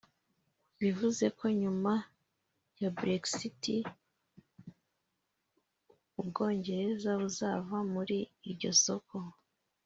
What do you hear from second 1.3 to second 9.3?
ko nyuma ya Brexit u Bwongereza buzava muri iryo soko